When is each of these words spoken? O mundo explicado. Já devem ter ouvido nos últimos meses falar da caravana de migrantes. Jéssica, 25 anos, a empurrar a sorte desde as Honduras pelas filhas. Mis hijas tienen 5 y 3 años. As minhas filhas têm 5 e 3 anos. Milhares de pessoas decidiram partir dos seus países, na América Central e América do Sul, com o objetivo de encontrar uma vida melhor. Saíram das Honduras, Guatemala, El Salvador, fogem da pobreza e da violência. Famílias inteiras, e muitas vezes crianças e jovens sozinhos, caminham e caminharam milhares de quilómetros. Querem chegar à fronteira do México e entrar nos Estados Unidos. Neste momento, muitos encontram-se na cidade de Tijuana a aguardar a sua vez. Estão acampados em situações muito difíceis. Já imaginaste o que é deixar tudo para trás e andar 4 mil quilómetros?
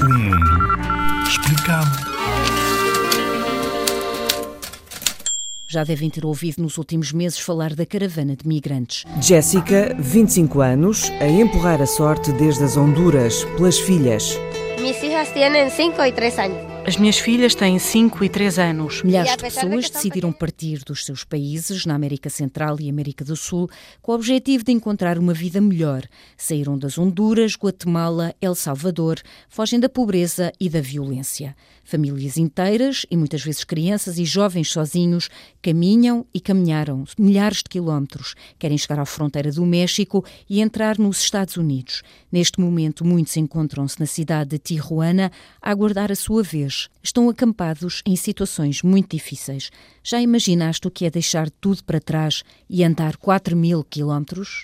O 0.00 0.08
mundo 0.08 1.26
explicado. 1.26 2.12
Já 5.66 5.84
devem 5.84 6.10
ter 6.10 6.26
ouvido 6.26 6.60
nos 6.60 6.76
últimos 6.76 7.12
meses 7.12 7.38
falar 7.38 7.74
da 7.74 7.86
caravana 7.86 8.36
de 8.36 8.46
migrantes. 8.46 9.04
Jéssica, 9.22 9.96
25 9.98 10.60
anos, 10.60 11.10
a 11.18 11.26
empurrar 11.26 11.80
a 11.80 11.86
sorte 11.86 12.30
desde 12.32 12.64
as 12.64 12.76
Honduras 12.76 13.44
pelas 13.56 13.78
filhas. 13.78 14.38
Mis 14.80 15.02
hijas 15.02 15.32
tienen 15.32 15.70
5 15.70 16.04
y 16.04 16.12
3 16.12 16.38
años. 16.38 16.71
As 16.84 16.96
minhas 16.96 17.16
filhas 17.16 17.54
têm 17.54 17.78
5 17.78 18.24
e 18.24 18.28
3 18.28 18.58
anos. 18.58 19.02
Milhares 19.04 19.30
de 19.30 19.36
pessoas 19.36 19.88
decidiram 19.88 20.32
partir 20.32 20.82
dos 20.84 21.04
seus 21.04 21.22
países, 21.22 21.86
na 21.86 21.94
América 21.94 22.28
Central 22.28 22.76
e 22.80 22.90
América 22.90 23.24
do 23.24 23.36
Sul, 23.36 23.70
com 24.00 24.10
o 24.10 24.14
objetivo 24.16 24.64
de 24.64 24.72
encontrar 24.72 25.16
uma 25.16 25.32
vida 25.32 25.60
melhor. 25.60 26.02
Saíram 26.36 26.76
das 26.76 26.98
Honduras, 26.98 27.54
Guatemala, 27.54 28.34
El 28.40 28.56
Salvador, 28.56 29.20
fogem 29.48 29.78
da 29.78 29.88
pobreza 29.88 30.52
e 30.58 30.68
da 30.68 30.80
violência. 30.80 31.54
Famílias 31.84 32.36
inteiras, 32.36 33.06
e 33.08 33.16
muitas 33.16 33.42
vezes 33.42 33.62
crianças 33.62 34.18
e 34.18 34.24
jovens 34.24 34.68
sozinhos, 34.68 35.28
caminham 35.62 36.26
e 36.34 36.40
caminharam 36.40 37.04
milhares 37.16 37.58
de 37.58 37.70
quilómetros. 37.70 38.34
Querem 38.58 38.76
chegar 38.76 38.98
à 38.98 39.04
fronteira 39.04 39.52
do 39.52 39.64
México 39.64 40.24
e 40.50 40.60
entrar 40.60 40.98
nos 40.98 41.20
Estados 41.20 41.56
Unidos. 41.56 42.02
Neste 42.30 42.60
momento, 42.60 43.04
muitos 43.04 43.36
encontram-se 43.36 44.00
na 44.00 44.06
cidade 44.06 44.50
de 44.50 44.58
Tijuana 44.58 45.30
a 45.60 45.70
aguardar 45.70 46.10
a 46.10 46.16
sua 46.16 46.42
vez. 46.42 46.71
Estão 47.02 47.28
acampados 47.28 48.02
em 48.06 48.16
situações 48.16 48.82
muito 48.82 49.16
difíceis. 49.16 49.70
Já 50.02 50.20
imaginaste 50.20 50.86
o 50.86 50.90
que 50.90 51.06
é 51.06 51.10
deixar 51.10 51.50
tudo 51.50 51.82
para 51.84 52.00
trás 52.00 52.42
e 52.68 52.84
andar 52.84 53.16
4 53.16 53.56
mil 53.56 53.82
quilómetros? 53.82 54.60